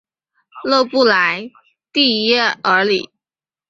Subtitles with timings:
[0.63, 1.51] 勒布莱
[1.93, 3.11] 蒂耶尔里。